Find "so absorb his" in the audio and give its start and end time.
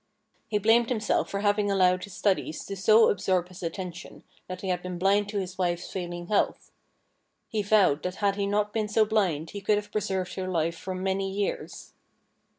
2.75-3.61